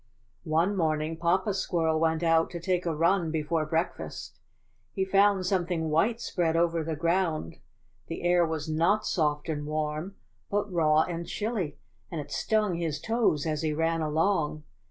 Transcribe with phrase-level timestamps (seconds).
[0.47, 4.39] ^^One morning Papa Squirrel went out to take a run before breakfast.
[4.93, 7.57] He found some thing white spread over the ground;
[8.07, 10.15] the air was not soft and warm
[10.49, 11.77] but raw and chilly,
[12.09, 14.63] and it stung his toes as he ran along.